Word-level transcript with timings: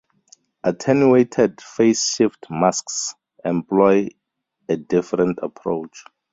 "Attenuated 0.63 1.61
phase-shift 1.61 2.47
masks" 2.49 3.13
employ 3.45 4.09
a 4.67 4.75
different 4.75 5.37
approach. 5.43 6.05